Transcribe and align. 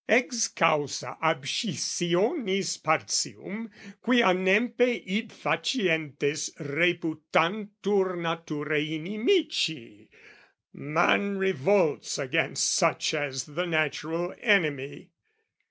Ex 0.09 0.47
causa 0.47 1.15
abscissionis 1.21 2.75
partium; 2.83 3.69
Quia 4.01 4.33
nempe 4.33 4.99
id 5.05 5.29
facientes 5.29 6.49
reputantur 6.59 8.15
NaturAe 8.17 8.89
inimici, 8.97 10.07
man 10.73 11.37
revolts 11.37 12.17
Against 12.17 12.73
such 12.73 13.13
as 13.13 13.43
the 13.45 13.67
natural 13.67 14.33
enemy. 14.41 15.11